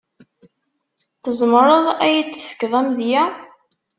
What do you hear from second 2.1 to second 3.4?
yi-d-tefkeḍ amedya?